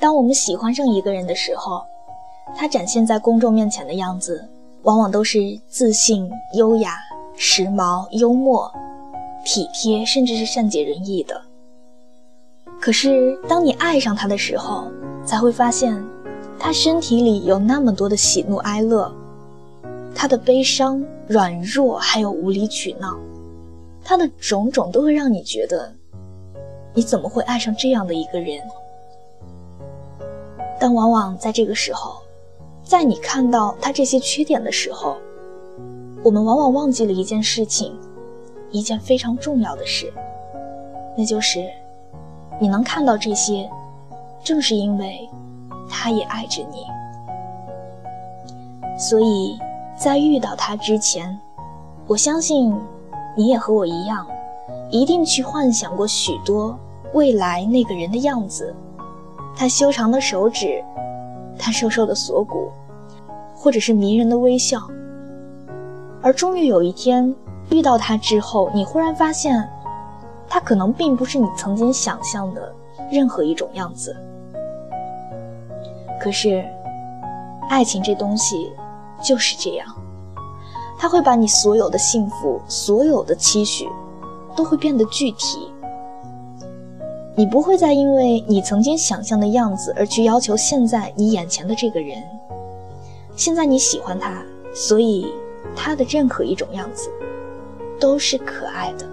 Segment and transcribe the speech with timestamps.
[0.00, 1.82] 当我们喜欢上一个人的时候，
[2.56, 4.48] 他展现在公众面前的样子，
[4.82, 6.96] 往往都是自信、优雅、
[7.36, 8.72] 时髦、幽默、
[9.44, 11.40] 体贴，甚至是善解人意的。
[12.80, 14.84] 可是，当你爱上他的时候，
[15.24, 16.00] 才会发现，
[16.60, 19.12] 他身体里有那么多的喜怒哀乐，
[20.14, 23.18] 他的悲伤、软弱，还有无理取闹，
[24.04, 25.92] 他的种种都会让你觉得，
[26.94, 28.62] 你怎么会爱上这样的一个人？
[30.78, 32.18] 但往往在这个时候，
[32.82, 35.16] 在你看到他这些缺点的时候，
[36.22, 37.94] 我们往往忘记了一件事情，
[38.70, 40.12] 一件非常重要的事，
[41.16, 41.64] 那就是
[42.60, 43.68] 你能看到这些，
[44.42, 45.28] 正是因为
[45.88, 46.84] 他也爱着你。
[48.98, 49.58] 所以，
[49.96, 51.38] 在遇到他之前，
[52.06, 52.74] 我相信
[53.36, 54.26] 你也和我一样，
[54.90, 56.78] 一定去幻想过许多
[57.12, 58.74] 未来那个人的样子。
[59.58, 60.80] 他修长的手指，
[61.58, 62.70] 他瘦瘦的锁骨，
[63.56, 64.80] 或者是迷人的微笑。
[66.22, 67.34] 而终于有一天
[67.68, 69.68] 遇到他之后，你忽然发现，
[70.48, 72.72] 他可能并不是你曾经想象的
[73.10, 74.16] 任何一种样子。
[76.20, 76.64] 可是，
[77.68, 78.72] 爱情这东西
[79.20, 79.88] 就是这样，
[80.96, 83.88] 它会把你所有的幸福、所有的期许，
[84.54, 85.72] 都会变得具体。
[87.38, 92.20] 你不会再因为你曾经想象的样子而去要求现在你眼前的这个人。
[93.36, 94.42] 现在你喜欢他，
[94.74, 95.28] 所以
[95.76, 97.08] 他的任何一种样子
[98.00, 99.06] 都是可爱的。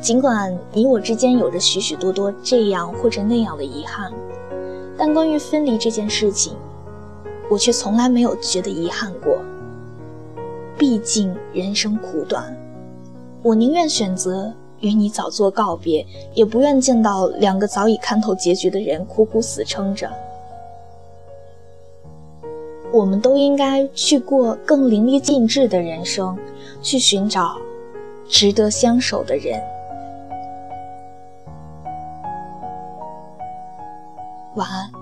[0.00, 4.10] 尽管你我之间有着许许多多这样或者那样的遗憾，
[4.96, 6.54] 但关于分离这件事情，
[7.50, 9.36] 我却从来没有觉得遗憾过。
[10.78, 12.56] 毕竟人生苦短，
[13.42, 14.50] 我宁愿选择。
[14.80, 20.10] 与你早做告别，也不愿见到两个早已看透结局的人苦苦死撑着。
[22.92, 26.36] 我们都应该去过更淋漓尽致的人生，
[26.82, 27.56] 去寻找
[28.28, 29.62] 值得相守的人。
[34.56, 34.99] 晚安。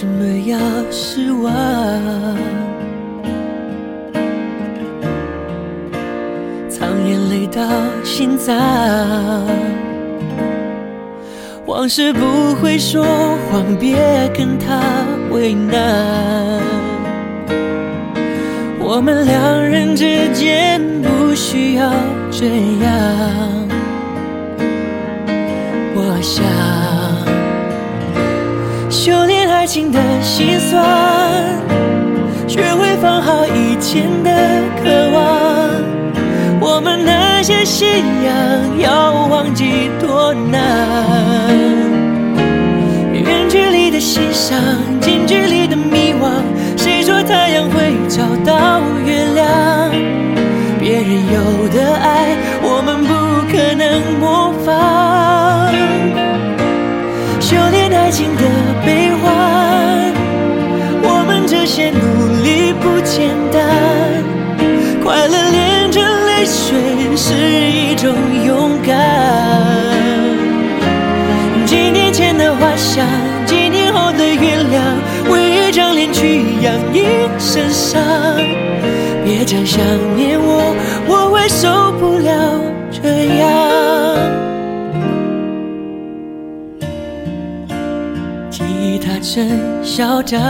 [0.00, 0.56] 什么要
[0.92, 1.52] 失望？
[6.68, 7.60] 藏眼泪到
[8.04, 8.54] 心脏，
[11.66, 13.04] 往事不会说
[13.50, 13.96] 谎，别
[14.32, 14.80] 跟他
[15.32, 16.62] 为难。
[18.78, 21.92] 我们两人之间不需要
[22.30, 22.46] 这
[22.84, 23.68] 样，
[25.96, 26.87] 我想。
[29.68, 30.82] 情的心酸，
[32.48, 34.30] 学会放好以前的
[34.82, 35.68] 渴望。
[36.58, 37.86] 我们那些信
[38.24, 40.56] 仰要忘记多难。
[43.12, 44.58] 远距离的欣赏，
[45.02, 45.57] 近距离
[61.68, 63.60] 些努力不简单。
[65.04, 67.34] 快乐连着泪水是
[67.70, 68.14] 一种
[68.46, 68.96] 勇敢。
[71.66, 73.06] 几年前的花香，
[73.44, 74.80] 几年后的原谅，
[75.30, 77.04] 为一张脸去养一
[77.38, 78.02] 身伤。
[79.22, 79.84] 别再想
[80.16, 80.74] 念我，
[81.06, 82.32] 我会受不了
[82.90, 83.44] 这样。
[88.50, 90.40] 吉他真嚣张，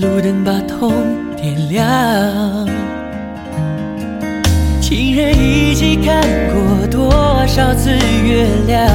[0.00, 0.92] 路灯把痛
[1.36, 1.84] 点亮。
[4.80, 6.22] 情人一起看
[6.52, 7.10] 过多
[7.48, 7.90] 少次
[8.24, 8.86] 月亮？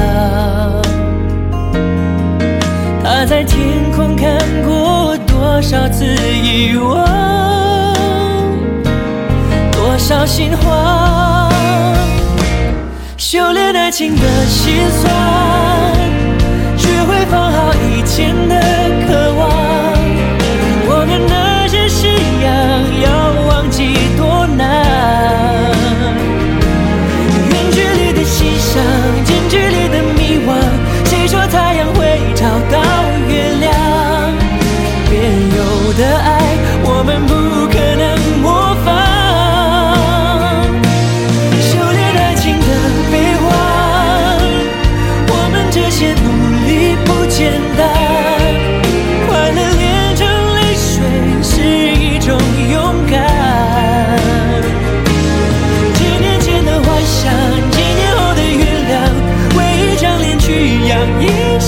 [3.02, 6.06] 他在天空看过多少次
[6.42, 7.04] 遗忘？
[9.72, 11.52] 多少心慌？
[13.18, 15.12] 修炼爱情的心酸，
[16.78, 18.53] 学会放好以前的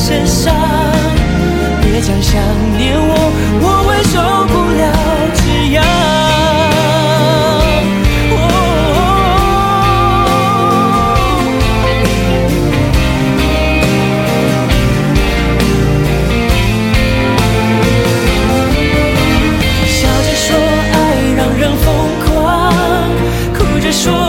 [0.07, 0.55] 身上，
[1.83, 2.41] 别讲想
[2.79, 3.11] 念我，
[3.61, 4.15] 我会受
[4.47, 4.83] 不了
[5.35, 5.41] 这
[5.75, 5.83] 样。
[19.89, 20.47] 笑着说
[20.93, 20.95] 爱
[21.37, 21.85] 让人疯
[22.25, 22.71] 狂，
[23.53, 24.26] 哭着说。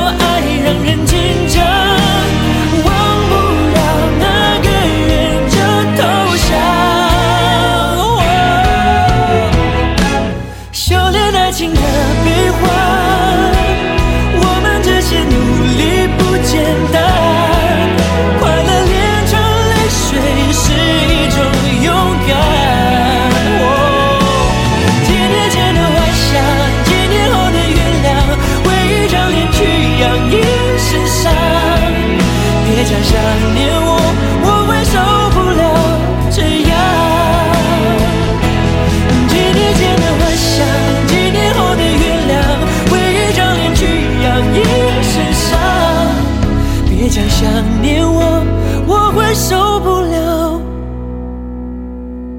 [47.18, 48.44] 再想念我，
[48.86, 50.62] 我会受不了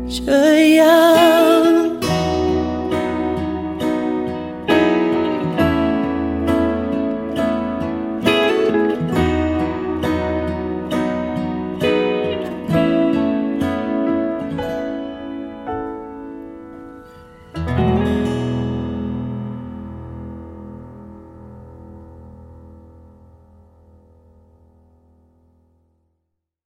[0.08, 1.38] 这样。